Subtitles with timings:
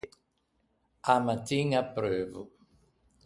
[1.11, 2.41] A mattin apreuvo.